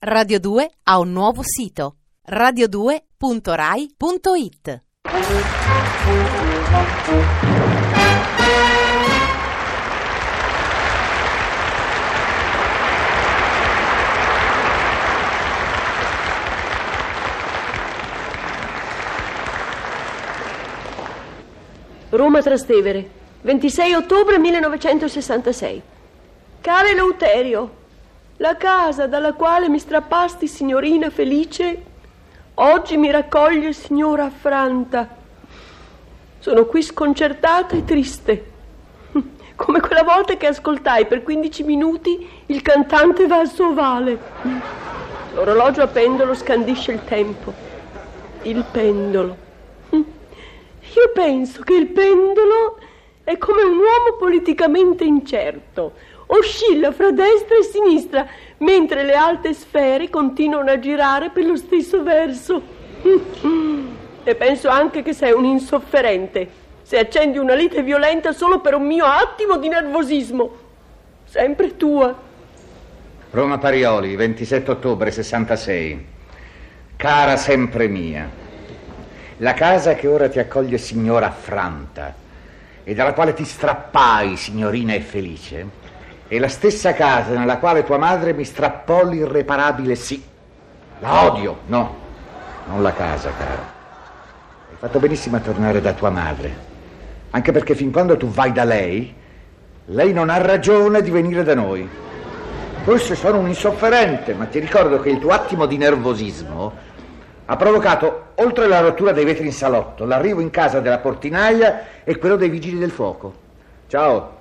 Radio 0.00 0.38
2 0.38 0.70
ha 0.84 1.00
un 1.00 1.10
nuovo 1.10 1.42
sito 1.42 1.96
radio2.rai.it 2.24 4.82
Roma 22.10 22.40
Trastevere, 22.40 23.10
26 23.42 23.94
ottobre 23.94 24.38
1966. 24.38 25.82
Care 26.60 26.92
Eleuterio, 26.92 27.77
la 28.38 28.56
casa 28.56 29.06
dalla 29.06 29.32
quale 29.32 29.68
mi 29.68 29.78
strappasti, 29.78 30.46
signorina 30.46 31.10
felice, 31.10 31.82
oggi 32.54 32.96
mi 32.96 33.10
raccoglie 33.10 33.72
signora 33.72 34.24
affranta. 34.24 35.16
Sono 36.38 36.66
qui 36.66 36.82
sconcertata 36.82 37.74
e 37.74 37.84
triste, 37.84 38.50
come 39.56 39.80
quella 39.80 40.04
volta 40.04 40.36
che 40.36 40.46
ascoltai 40.46 41.06
per 41.06 41.22
15 41.22 41.62
minuti 41.64 42.28
il 42.46 42.62
cantante 42.62 43.26
Valso 43.26 43.68
Ovale. 43.68 44.18
L'orologio 45.34 45.82
a 45.82 45.88
pendolo 45.88 46.34
scandisce 46.34 46.92
il 46.92 47.04
tempo. 47.04 47.52
Il 48.42 48.64
pendolo. 48.70 49.46
Io 49.90 51.10
penso 51.12 51.62
che 51.62 51.74
il 51.74 51.88
pendolo 51.88 52.78
è 53.28 53.36
come 53.36 53.60
un 53.60 53.76
uomo 53.76 54.16
politicamente 54.18 55.04
incerto, 55.04 55.92
oscilla 56.28 56.92
fra 56.92 57.10
destra 57.10 57.58
e 57.58 57.62
sinistra, 57.62 58.26
mentre 58.60 59.04
le 59.04 59.12
alte 59.12 59.52
sfere 59.52 60.08
continuano 60.08 60.70
a 60.70 60.78
girare 60.78 61.28
per 61.28 61.44
lo 61.44 61.54
stesso 61.56 62.02
verso. 62.02 62.62
E 64.24 64.34
penso 64.34 64.70
anche 64.70 65.02
che 65.02 65.12
sei 65.12 65.32
un 65.32 65.44
insofferente, 65.44 66.48
se 66.80 66.98
accendi 66.98 67.36
una 67.36 67.52
lite 67.52 67.82
violenta 67.82 68.32
solo 68.32 68.60
per 68.60 68.72
un 68.74 68.86
mio 68.86 69.04
attimo 69.04 69.58
di 69.58 69.68
nervosismo. 69.68 70.50
Sempre 71.26 71.76
tua. 71.76 72.16
Roma 73.30 73.58
Parioli, 73.58 74.16
27 74.16 74.70
ottobre 74.70 75.10
66. 75.10 76.06
Cara 76.96 77.36
sempre 77.36 77.88
mia, 77.88 78.26
la 79.36 79.52
casa 79.52 79.94
che 79.96 80.06
ora 80.06 80.30
ti 80.30 80.38
accoglie 80.38 80.78
signora 80.78 81.26
affranta 81.26 82.26
e 82.88 82.94
dalla 82.94 83.12
quale 83.12 83.34
ti 83.34 83.44
strappai, 83.44 84.38
signorina 84.38 84.94
e 84.94 85.02
felice, 85.02 85.66
è 86.26 86.38
la 86.38 86.48
stessa 86.48 86.94
casa 86.94 87.38
nella 87.38 87.58
quale 87.58 87.84
tua 87.84 87.98
madre 87.98 88.32
mi 88.32 88.44
strappò 88.44 89.04
l'irreparabile 89.04 89.94
sì. 89.94 90.24
La 91.00 91.24
odio, 91.30 91.58
no, 91.66 91.96
non 92.66 92.82
la 92.82 92.94
casa, 92.94 93.30
cara. 93.36 93.60
Hai 94.70 94.76
fatto 94.78 95.00
benissimo 95.00 95.36
a 95.36 95.40
tornare 95.40 95.82
da 95.82 95.92
tua 95.92 96.08
madre, 96.08 96.56
anche 97.28 97.52
perché 97.52 97.74
fin 97.74 97.92
quando 97.92 98.16
tu 98.16 98.28
vai 98.28 98.52
da 98.52 98.64
lei, 98.64 99.14
lei 99.84 100.14
non 100.14 100.30
ha 100.30 100.38
ragione 100.38 101.02
di 101.02 101.10
venire 101.10 101.42
da 101.42 101.54
noi. 101.54 101.86
Forse 102.84 103.14
sono 103.16 103.36
un 103.36 103.48
insofferente, 103.48 104.32
ma 104.32 104.46
ti 104.46 104.60
ricordo 104.60 104.98
che 104.98 105.10
il 105.10 105.18
tuo 105.18 105.32
attimo 105.32 105.66
di 105.66 105.76
nervosismo 105.76 106.72
ha 107.50 107.56
provocato, 107.56 108.32
oltre 108.34 108.66
la 108.66 108.80
rottura 108.80 109.12
dei 109.12 109.24
vetri 109.24 109.46
in 109.46 109.52
salotto, 109.52 110.04
l'arrivo 110.04 110.40
in 110.40 110.50
casa 110.50 110.80
della 110.80 110.98
portinaia 110.98 112.04
e 112.04 112.18
quello 112.18 112.36
dei 112.36 112.50
vigili 112.50 112.78
del 112.78 112.90
fuoco. 112.90 113.32
Ciao, 113.86 114.36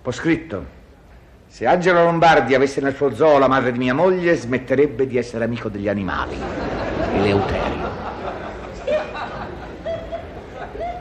ho 0.00 0.12
scritto. 0.12 0.64
Se 1.48 1.66
Angelo 1.66 2.04
Lombardi 2.04 2.54
avesse 2.54 2.80
nel 2.80 2.94
suo 2.94 3.12
zoo 3.12 3.38
la 3.38 3.48
madre 3.48 3.72
di 3.72 3.78
mia 3.78 3.94
moglie, 3.94 4.36
smetterebbe 4.36 5.08
di 5.08 5.16
essere 5.16 5.42
amico 5.42 5.68
degli 5.68 5.88
animali. 5.88 6.38
Eleuterio. 7.14 7.88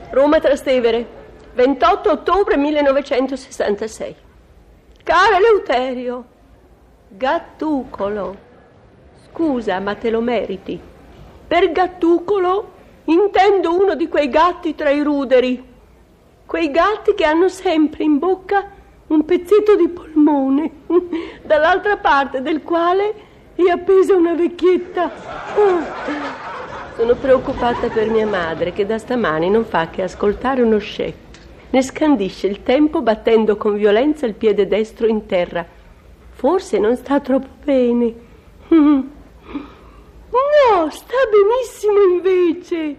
Roma 0.09 0.39
Trastevere, 0.39 1.05
28 1.53 2.09
ottobre 2.09 2.57
1966. 2.57 4.16
Caro 5.03 5.35
Eleuterio, 5.35 6.25
gattucolo, 7.09 8.35
scusa 9.27 9.79
ma 9.79 9.94
te 9.94 10.09
lo 10.09 10.22
meriti. 10.22 10.94
Per 11.47 11.72
gattucolo 11.72 12.72
intendo 13.06 13.75
uno 13.79 13.95
di 13.95 14.07
quei 14.07 14.29
gatti 14.29 14.73
tra 14.73 14.89
i 14.89 15.01
ruderi, 15.03 15.63
quei 16.45 16.72
gatti 16.72 17.13
che 17.13 17.23
hanno 17.25 17.50
sempre 17.50 18.03
in 18.03 18.17
bocca 18.17 18.72
un 19.07 19.25
pezzetto 19.25 19.75
di 19.75 19.88
polmone, 19.88 20.72
dall'altra 21.44 21.97
parte 21.97 22.41
del 22.41 22.63
quale 22.63 23.13
è 23.56 23.69
appesa 23.69 24.16
una 24.16 24.33
vecchietta. 24.33 25.11
Sono 26.95 27.16
preoccupata 27.16 27.89
per 27.89 28.09
mia 28.09 28.25
madre 28.25 28.72
che 28.73 28.85
da 28.85 28.97
stamani 28.97 29.50
non 29.50 29.66
fa 29.66 29.89
che 29.89 30.01
ascoltare 30.01 30.62
uno 30.62 30.79
scetto. 30.79 31.23
Ne 31.69 31.81
scandisce 31.81 32.47
il 32.47 32.63
tempo 32.63 33.01
battendo 33.01 33.57
con 33.57 33.75
violenza 33.75 34.25
il 34.25 34.33
piede 34.33 34.67
destro 34.67 35.07
in 35.07 35.25
terra. 35.25 35.66
Forse 36.31 36.79
non 36.79 36.95
sta 36.95 37.19
troppo 37.19 37.47
bene. 37.63 38.13
No, 40.35 40.90
sta 40.90 41.16
benissimo 41.31 42.01
invece. 42.01 42.96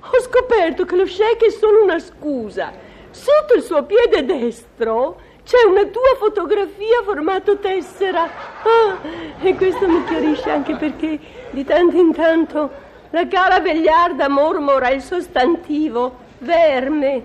Ho 0.00 0.20
scoperto 0.20 0.84
che 0.84 0.94
lo 0.94 1.06
shake 1.06 1.46
è 1.46 1.50
solo 1.50 1.82
una 1.82 1.98
scusa. 1.98 2.72
Sotto 3.10 3.54
il 3.54 3.62
suo 3.62 3.82
piede 3.84 4.24
destro 4.24 5.20
c'è 5.42 5.64
una 5.66 5.84
tua 5.86 6.14
fotografia 6.18 7.02
formato 7.02 7.58
tessera. 7.58 8.22
Ah, 8.22 8.98
e 9.40 9.54
questo 9.56 9.88
mi 9.88 10.04
chiarisce 10.04 10.50
anche 10.50 10.76
perché 10.76 11.18
di 11.50 11.64
tanto 11.64 11.96
in 11.96 12.12
tanto 12.12 12.70
la 13.10 13.26
cara 13.26 13.60
vegliarda 13.60 14.28
mormora 14.28 14.90
il 14.90 15.02
sostantivo 15.02 16.18
verme. 16.38 17.24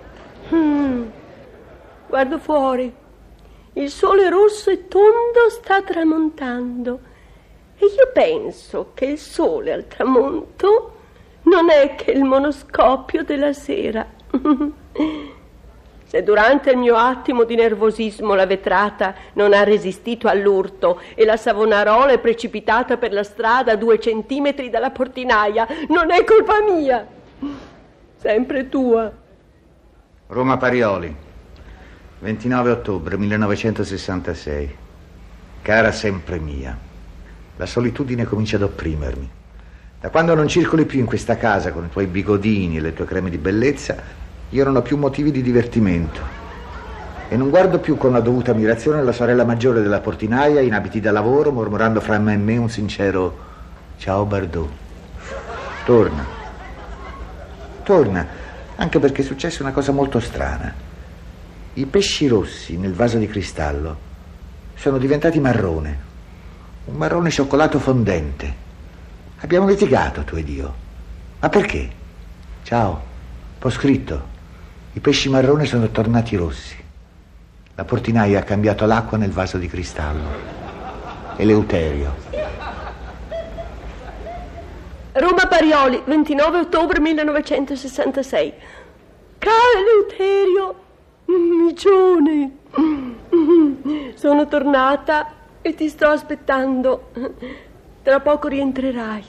Hmm. 0.49 1.03
Guardo 2.07 2.39
fuori. 2.39 2.93
Il 3.73 3.89
sole 3.89 4.29
rosso 4.29 4.69
e 4.69 4.87
tondo 4.87 5.49
sta 5.49 5.81
tramontando. 5.81 6.99
E 7.81 7.85
io 7.87 8.11
penso 8.13 8.91
che 8.93 9.05
il 9.05 9.17
sole 9.17 9.73
al 9.73 9.87
tramonto 9.87 10.97
non 11.45 11.71
è 11.71 11.95
che 11.95 12.11
il 12.11 12.23
monoscopio 12.23 13.23
della 13.23 13.53
sera. 13.53 14.05
Se 16.05 16.21
durante 16.21 16.69
il 16.69 16.77
mio 16.77 16.95
attimo 16.95 17.43
di 17.43 17.55
nervosismo 17.55 18.35
la 18.35 18.45
vetrata 18.45 19.15
non 19.33 19.53
ha 19.53 19.63
resistito 19.63 20.27
all'urto 20.27 21.01
e 21.15 21.25
la 21.25 21.37
savonarola 21.37 22.11
è 22.11 22.19
precipitata 22.19 22.97
per 22.97 23.13
la 23.13 23.23
strada 23.23 23.71
a 23.71 23.77
due 23.77 23.99
centimetri 23.99 24.69
dalla 24.69 24.91
portinaia, 24.91 25.67
non 25.87 26.11
è 26.11 26.23
colpa 26.23 26.61
mia. 26.61 27.07
Sempre 28.15 28.69
tua. 28.69 29.11
Roma 30.27 30.57
Parioli, 30.57 31.15
29 32.19 32.69
ottobre 32.69 33.17
1966. 33.17 34.75
Cara 35.63 35.91
sempre 35.91 36.37
mia, 36.37 36.77
la 37.61 37.67
solitudine 37.67 38.25
comincia 38.25 38.55
ad 38.55 38.63
opprimermi. 38.63 39.29
Da 39.99 40.09
quando 40.09 40.33
non 40.33 40.47
circoli 40.47 40.85
più 40.85 40.97
in 40.97 41.05
questa 41.05 41.37
casa 41.37 41.71
con 41.71 41.85
i 41.85 41.89
tuoi 41.91 42.07
bigodini 42.07 42.77
e 42.77 42.81
le 42.81 42.91
tue 42.91 43.05
creme 43.05 43.29
di 43.29 43.37
bellezza, 43.37 43.95
io 44.49 44.63
non 44.63 44.75
ho 44.75 44.81
più 44.81 44.97
motivi 44.97 45.29
di 45.29 45.43
divertimento 45.43 46.39
e 47.29 47.37
non 47.37 47.51
guardo 47.51 47.77
più 47.77 47.97
con 47.97 48.13
la 48.13 48.19
dovuta 48.19 48.49
ammirazione 48.49 49.03
la 49.03 49.11
sorella 49.11 49.45
maggiore 49.45 49.83
della 49.83 49.99
portinaia 49.99 50.59
in 50.59 50.73
abiti 50.73 50.99
da 50.99 51.11
lavoro, 51.11 51.51
mormorando 51.51 52.01
fra 52.01 52.17
me 52.17 52.33
e 52.33 52.37
me 52.37 52.57
un 52.57 52.67
sincero 52.67 53.37
ciao 53.97 54.25
Bardot. 54.25 54.69
Torna. 55.85 56.25
Torna, 57.83 58.27
anche 58.75 58.97
perché 58.97 59.21
è 59.21 59.25
successa 59.25 59.61
una 59.61 59.71
cosa 59.71 59.91
molto 59.91 60.19
strana. 60.19 60.73
I 61.73 61.85
pesci 61.85 62.27
rossi 62.27 62.75
nel 62.75 62.93
vaso 62.93 63.19
di 63.19 63.27
cristallo 63.27 64.09
sono 64.73 64.97
diventati 64.97 65.39
marrone, 65.39 66.09
un 66.85 66.95
marrone 66.95 67.29
cioccolato 67.29 67.79
fondente. 67.79 68.69
Abbiamo 69.39 69.67
litigato, 69.67 70.23
tu 70.23 70.35
ed 70.35 70.49
io. 70.49 70.73
Ma 71.39 71.49
perché? 71.49 71.89
Ciao, 72.63 73.01
ho 73.61 73.69
scritto. 73.69 74.29
I 74.93 74.99
pesci 74.99 75.29
marroni 75.29 75.65
sono 75.65 75.89
tornati 75.89 76.35
rossi. 76.35 76.75
La 77.75 77.83
portinaia 77.85 78.39
ha 78.39 78.43
cambiato 78.43 78.85
l'acqua 78.85 79.17
nel 79.17 79.31
vaso 79.31 79.57
di 79.57 79.67
cristallo. 79.67 80.59
Eleuterio. 81.37 82.29
Roma 85.13 85.47
Parioli, 85.47 86.03
29 86.05 86.59
ottobre 86.59 86.99
1966. 86.99 88.53
Caro 89.37 89.55
Eleuterio, 89.77 90.75
micione, 91.25 92.51
sono 94.15 94.47
tornata 94.47 95.33
e 95.61 95.73
ti 95.75 95.89
sto 95.89 96.07
aspettando. 96.07 97.09
Tra 98.03 98.19
poco 98.19 98.47
rientrerai. 98.47 99.23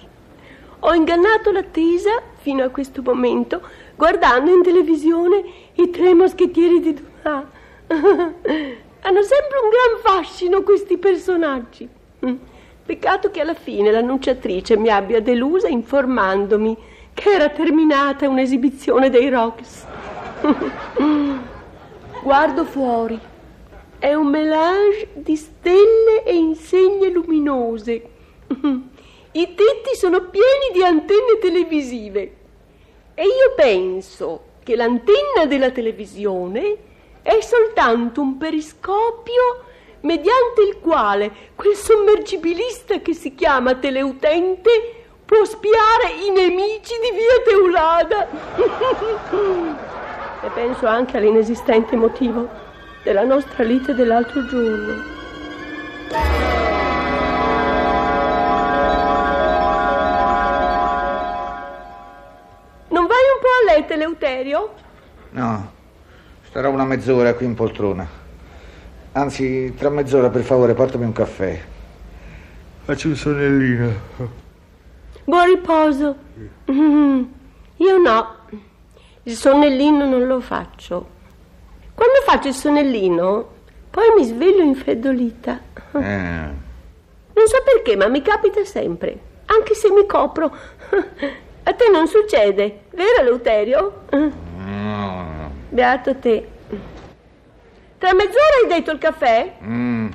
Ho 0.81 0.95
ingannato 0.95 1.53
l'attesa 1.53 2.23
fino 2.39 2.65
a 2.65 2.71
questo 2.71 3.03
momento 3.03 3.61
guardando 3.95 4.51
in 4.51 4.63
televisione 4.63 5.45
i 5.75 5.91
tre 5.91 6.15
moschettieri 6.15 6.81
di 6.81 6.95
Dumas. 6.95 7.45
Hanno 9.05 9.23
sempre 9.23 9.59
un 9.63 9.69
gran 9.69 10.01
fascino 10.03 10.63
questi 10.63 10.97
personaggi. 10.97 11.89
Peccato 12.85 13.31
che 13.31 13.41
alla 13.41 13.55
fine 13.55 13.91
l'annunciatrice 13.91 14.77
mi 14.77 14.89
abbia 14.89 15.21
delusa 15.21 15.69
informandomi 15.69 16.77
che 17.15 17.31
era 17.31 17.49
terminata 17.51 18.29
un'esibizione 18.29 19.11
dei 19.11 19.29
Rocks. 19.29 19.87
Guardo 22.23 22.65
fuori. 22.65 23.21
È 24.03 24.13
un 24.15 24.27
melange 24.27 25.11
di 25.13 25.37
stelle 25.37 26.25
e 26.25 26.35
insegne 26.35 27.09
luminose. 27.09 28.03
I 28.51 29.55
tetti 29.55 29.95
sono 29.95 30.23
pieni 30.23 30.73
di 30.73 30.83
antenne 30.83 31.39
televisive. 31.41 32.21
E 33.15 33.23
io 33.23 33.53
penso 33.55 34.41
che 34.65 34.75
l'antenna 34.75 35.47
della 35.47 35.71
televisione 35.71 36.77
è 37.23 37.39
soltanto 37.43 38.21
un 38.21 38.39
periscopio 38.39 39.63
mediante 40.01 40.63
il 40.63 40.81
quale 40.81 41.31
quel 41.55 41.77
sommergibilista 41.77 42.99
che 42.99 43.15
si 43.15 43.37
chiama 43.37 43.77
teleutente 43.77 45.05
può 45.25 45.45
spiare 45.45 46.11
i 46.27 46.31
nemici 46.31 46.95
di 47.01 47.13
via 47.17 47.41
Teulada. 47.45 48.29
e 50.43 50.49
penso 50.53 50.89
anche 50.89 51.19
all'inesistente 51.19 51.95
motivo 51.95 52.71
della 53.03 53.25
nostra 53.25 53.65
lite 53.65 53.95
dell'altro 53.95 54.47
giorno. 54.47 55.11
Non 62.89 63.07
vai 63.07 63.25
un 63.35 63.41
po' 63.41 63.49
a 63.49 63.75
letto, 63.75 63.93
Eleuterio? 63.95 64.75
No, 65.31 65.73
starò 66.43 66.71
una 66.71 66.85
mezz'ora 66.85 67.35
qui 67.35 67.47
in 67.47 67.55
poltrona. 67.55 68.07
Anzi, 69.13 69.75
tra 69.77 69.91
mezz'ora, 69.91 70.31
per 70.31 70.43
favore, 70.43 70.75
portami 70.75 71.05
un 71.05 71.13
caffè. 71.13 71.61
Faccio 72.85 73.09
un 73.09 73.17
sonnellino. 73.17 73.93
Buon 75.25 75.47
riposo. 75.47 76.17
Io 76.67 77.99
no. 77.99 78.37
Il 79.25 79.35
sonnellino 79.35 80.09
non 80.09 80.27
lo 80.27 80.41
faccio. 80.41 81.21
Quando 82.13 82.31
faccio 82.31 82.49
il 82.49 82.55
sonnellino, 82.55 83.49
poi 83.89 84.13
mi 84.15 84.25
sveglio 84.25 84.63
infreddolita. 84.63 85.61
Eh. 85.95 85.99
Non 85.99 87.47
so 87.47 87.63
perché, 87.65 87.97
ma 87.97 88.07
mi 88.09 88.21
capita 88.21 88.63
sempre, 88.67 89.19
anche 89.47 89.75
se 89.75 89.91
mi 89.91 90.05
copro. 90.05 90.45
A 91.65 91.73
te 91.73 91.89
non 91.91 92.07
succede, 92.07 92.83
vero 92.91 93.23
Leuterio? 93.23 94.03
No. 94.11 95.53
Beato 95.71 96.15
te. 96.17 96.47
Tra 97.97 98.13
mezz'ora 98.13 98.57
hai 98.61 98.69
detto 98.69 98.91
il 98.91 98.99
caffè? 98.99 99.55
Mm. 99.65 100.11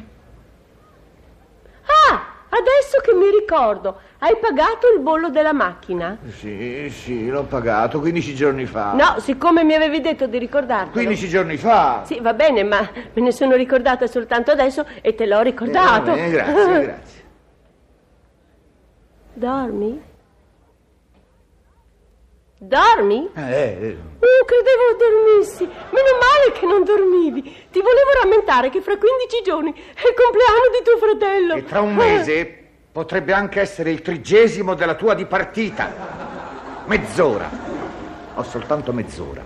Adesso 2.67 2.99
che 3.01 3.13
mi 3.13 3.29
ricordo, 3.31 3.97
hai 4.19 4.35
pagato 4.41 4.91
il 4.93 4.99
bollo 4.99 5.29
della 5.29 5.53
macchina? 5.53 6.17
Sì, 6.37 6.89
sì, 6.89 7.27
l'ho 7.29 7.43
pagato 7.43 7.99
15 8.01 8.35
giorni 8.35 8.65
fa. 8.65 8.91
No, 8.91 9.19
siccome 9.19 9.63
mi 9.63 9.73
avevi 9.73 10.01
detto 10.01 10.27
di 10.27 10.37
ricordartelo. 10.37 10.91
15 10.91 11.27
giorni 11.29 11.55
fa? 11.55 12.03
Sì, 12.05 12.19
va 12.19 12.33
bene, 12.33 12.63
ma 12.63 12.79
me 13.13 13.21
ne 13.21 13.31
sono 13.31 13.55
ricordata 13.55 14.05
soltanto 14.07 14.51
adesso 14.51 14.85
e 15.01 15.15
te 15.15 15.25
l'ho 15.25 15.39
ricordato. 15.41 16.11
Eh, 16.11 16.15
va 16.15 16.15
bene, 16.15 16.29
grazie, 16.29 16.81
grazie. 16.83 17.23
Dormi? 19.33 20.01
Dormi? 22.59 23.29
Eh, 23.35 23.97
Oh, 24.19 24.45
credevo 24.45 24.97
dormissi. 24.97 25.63
Meno 25.63 26.11
male 26.19 26.51
che 26.59 26.65
non 26.65 26.83
dormivi. 26.83 27.43
Ti 27.43 27.79
volevo 27.81 28.09
rammentare 28.23 28.69
che 28.69 28.81
fra 28.81 28.97
15 28.97 29.41
giorni 29.43 29.71
è 29.71 29.77
il 30.07 30.15
compleanno 30.15 30.67
di 30.75 30.83
tuo 30.83 30.97
fratello. 30.97 31.53
e 31.53 31.63
tra 31.63 31.81
un 31.81 31.93
mese 31.93 32.56
potrebbe 32.97 33.31
anche 33.31 33.61
essere 33.61 33.91
il 33.91 34.01
trigesimo 34.01 34.73
della 34.73 34.95
tua 34.95 35.13
dipartita. 35.13 35.87
Mezz'ora. 36.87 37.47
Ho 38.33 38.41
soltanto 38.41 38.91
mezz'ora. 38.91 39.45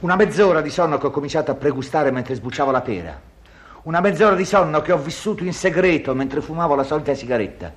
Una 0.00 0.16
mezz'ora 0.16 0.60
di 0.60 0.70
sonno 0.70 0.98
che 0.98 1.06
ho 1.06 1.12
cominciato 1.12 1.52
a 1.52 1.54
pregustare 1.54 2.10
mentre 2.10 2.34
sbucciavo 2.34 2.72
la 2.72 2.80
pera. 2.80 3.16
Una 3.82 4.00
mezz'ora 4.00 4.34
di 4.34 4.44
sonno 4.44 4.82
che 4.82 4.90
ho 4.90 4.98
vissuto 4.98 5.44
in 5.44 5.52
segreto 5.52 6.16
mentre 6.16 6.40
fumavo 6.40 6.74
la 6.74 6.82
solita 6.82 7.14
sigaretta. 7.14 7.72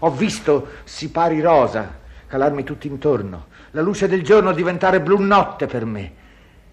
Ho 0.00 0.10
visto 0.10 0.66
sipari 0.82 1.40
rosa 1.40 1.96
calarmi 2.26 2.64
tutto 2.64 2.88
intorno, 2.88 3.46
la 3.70 3.80
luce 3.80 4.08
del 4.08 4.24
giorno 4.24 4.50
diventare 4.50 5.00
blu 5.00 5.20
notte 5.20 5.66
per 5.66 5.84
me 5.84 6.12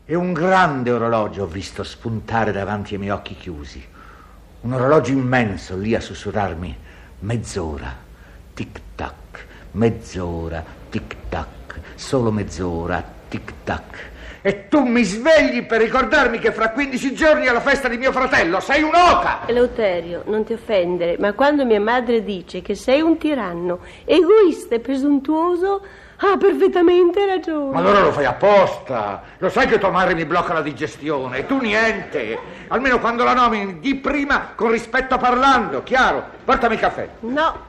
e 0.05 0.15
un 0.15 0.33
grande 0.33 0.89
orologio 0.89 1.43
ho 1.43 1.47
visto 1.47 1.83
spuntare 1.83 2.51
davanti 2.51 2.95
ai 2.95 2.99
miei 2.99 3.11
occhi 3.11 3.35
chiusi. 3.35 3.85
Un 4.61 4.73
orologio 4.73 5.11
immenso 5.11 5.77
lì 5.77 5.93
a 5.93 6.01
sussurrarmi 6.01 6.77
mezz'ora, 7.19 7.95
tic 8.53 8.79
tac, 8.95 9.45
mezz'ora, 9.71 10.63
tic 10.89 11.15
tac, 11.29 11.79
solo 11.95 12.31
mezz'ora, 12.31 13.03
tic 13.27 13.53
tac. 13.63 14.13
E 14.41 14.67
tu 14.67 14.83
mi 14.83 15.03
svegli 15.03 15.65
per 15.65 15.81
ricordarmi 15.81 16.37
che 16.37 16.51
fra 16.51 16.69
15 16.69 17.15
giorni 17.15 17.47
è 17.47 17.51
la 17.51 17.61
festa 17.61 17.87
di 17.87 17.97
mio 17.97 18.11
fratello. 18.11 18.59
Sei 18.59 18.83
un'oca! 18.83 19.47
Eleuterio, 19.47 20.21
non 20.27 20.43
ti 20.43 20.53
offendere, 20.53 21.17
ma 21.17 21.33
quando 21.33 21.65
mia 21.65 21.81
madre 21.81 22.23
dice 22.23 22.61
che 22.61 22.75
sei 22.75 23.01
un 23.01 23.17
tiranno, 23.17 23.79
egoista 24.05 24.75
e 24.75 24.79
presuntuoso, 24.79 25.83
ha 26.31 26.37
perfettamente 26.37 27.25
ragione. 27.25 27.71
Ma 27.71 27.79
allora 27.79 28.01
lo 28.01 28.11
fai 28.11 28.25
apposta. 28.25 29.21
Lo 29.37 29.49
sai 29.49 29.67
che 29.67 29.77
tua 29.77 29.89
madre 29.89 30.13
mi 30.15 30.25
blocca 30.25 30.53
la 30.53 30.61
digestione 30.61 31.39
e 31.39 31.45
tu 31.45 31.59
niente. 31.59 32.37
Almeno 32.67 32.99
quando 32.99 33.23
la 33.23 33.33
nomini, 33.33 33.79
di 33.79 33.95
prima 33.95 34.51
con 34.55 34.71
rispetto 34.71 35.17
parlando, 35.17 35.83
chiaro. 35.83 36.23
Portami 36.43 36.75
il 36.75 36.79
caffè. 36.79 37.07
No, 37.19 37.59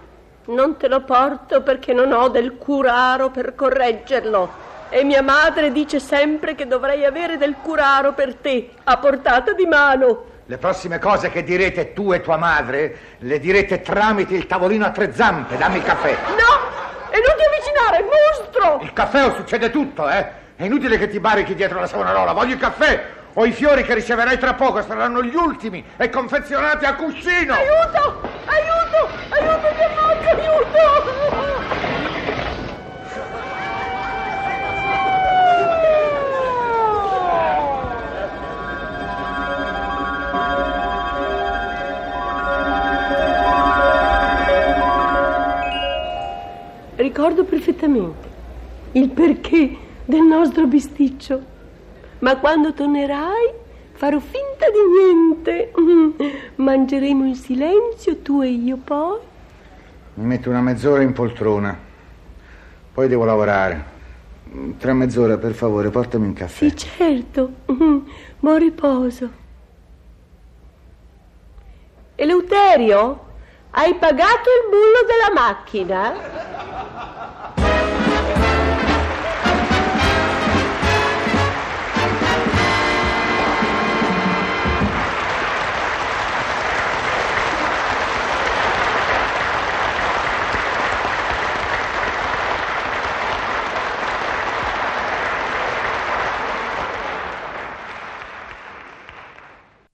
non 0.47 0.76
te 0.76 0.88
lo 0.88 1.03
porto 1.03 1.62
perché 1.62 1.93
non 1.93 2.12
ho 2.12 2.29
del 2.29 2.56
curaro 2.56 3.31
per 3.31 3.55
correggerlo. 3.55 4.64
E 4.88 5.03
mia 5.03 5.23
madre 5.23 5.73
dice 5.73 5.99
sempre 5.99 6.55
che 6.55 6.67
dovrei 6.67 7.05
avere 7.05 7.37
del 7.37 7.56
curaro 7.61 8.12
per 8.12 8.37
te, 8.37 8.70
a 8.85 8.97
portata 8.99 9.53
di 9.53 9.67
mano. 9.67 10.35
Le 10.47 10.58
prossime 10.58 11.00
cose 11.00 11.29
che 11.29 11.43
direte 11.43 11.93
tu 11.93 12.12
e 12.12 12.20
tua 12.20 12.37
madre, 12.37 12.97
le 13.19 13.41
direte 13.41 13.82
tramite 13.82 14.35
il 14.35 14.47
tavolino 14.47 14.87
a 14.87 14.91
tre 14.91 15.12
zampe. 15.12 15.56
Dammi 15.56 15.79
il 15.79 15.82
caffè. 15.82 16.17
No! 16.29 16.85
E 17.11 17.19
non 17.19 17.35
ti 17.37 17.44
avvicinare, 17.44 18.05
mostro! 18.66 18.82
Il 18.82 18.92
caffè 18.92 19.24
o 19.24 19.34
succede 19.34 19.70
tutto, 19.70 20.08
eh? 20.08 20.44
È 20.56 20.64
inutile 20.64 20.98
che 20.98 21.08
ti 21.08 21.20
barichi 21.20 21.54
dietro 21.54 21.80
la 21.80 21.86
savonarola. 21.86 22.32
Voglio 22.32 22.54
il 22.54 22.60
caffè. 22.60 23.14
O 23.34 23.44
i 23.44 23.52
fiori 23.52 23.84
che 23.84 23.92
riceverai 23.94 24.38
tra 24.38 24.54
poco 24.54 24.80
saranno 24.82 25.22
gli 25.22 25.34
ultimi 25.34 25.84
e 25.98 26.08
confezionati 26.08 26.86
a 26.86 26.94
cuscino. 26.94 27.52
Aiuto! 27.52 28.20
Aiuto! 28.46 29.08
Aiuto, 29.28 29.74
mi 29.76 29.84
ammazzo, 29.84 30.28
aiuto! 30.30 30.64
Ricordo 46.96 47.44
perfettamente 47.44 48.25
il 48.96 49.10
perché 49.10 49.76
del 50.05 50.22
nostro 50.22 50.67
bisticcio. 50.67 51.55
Ma 52.20 52.38
quando 52.38 52.72
tornerai 52.72 53.53
farò 53.93 54.19
finta 54.19 54.67
di 54.70 55.44
niente. 55.44 55.72
Mangeremo 56.56 57.26
in 57.26 57.34
silenzio, 57.34 58.19
tu 58.19 58.43
e 58.43 58.48
io 58.48 58.79
poi. 58.82 59.19
Mi 60.15 60.24
metto 60.24 60.48
una 60.48 60.62
mezz'ora 60.62 61.03
in 61.03 61.12
poltrona. 61.12 61.79
Poi 62.93 63.08
devo 63.08 63.24
lavorare. 63.24 63.94
Tra 64.79 64.94
mezz'ora, 64.94 65.36
per 65.36 65.53
favore, 65.53 65.91
portami 65.91 66.26
un 66.26 66.32
caffè. 66.32 66.69
Sì, 66.69 66.76
certo. 66.76 67.50
Buon 68.41 68.58
riposo. 68.58 69.44
Eleuterio, 72.15 73.24
hai 73.72 73.94
pagato 73.96 74.48
il 74.48 74.70
bullo 74.70 75.05
della 75.06 75.38
macchina? 75.38 76.45